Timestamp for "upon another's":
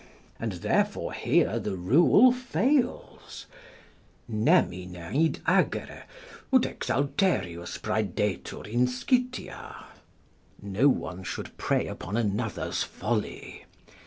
11.91-12.81